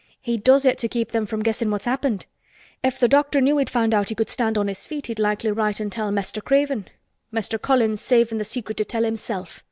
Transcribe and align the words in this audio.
"He 0.19 0.35
does 0.35 0.65
it 0.65 0.79
to 0.79 0.87
keep 0.87 1.11
them 1.11 1.27
from 1.27 1.43
guessin' 1.43 1.69
what's 1.69 1.85
happened. 1.85 2.25
If 2.83 2.97
the 2.99 3.07
doctor 3.07 3.39
knew 3.39 3.59
he'd 3.59 3.69
found 3.69 3.93
out 3.93 4.09
he 4.09 4.15
could 4.15 4.31
stand 4.31 4.57
on 4.57 4.67
his 4.67 4.87
feet 4.87 5.05
he'd 5.05 5.19
likely 5.19 5.51
write 5.51 5.79
and 5.79 5.91
tell 5.91 6.09
Mester 6.11 6.41
Craven. 6.41 6.87
Mester 7.31 7.59
Colin's 7.59 8.01
savin' 8.01 8.39
th' 8.41 8.47
secret 8.47 8.77
to 8.77 8.85
tell 8.85 9.03
himself. 9.03 9.59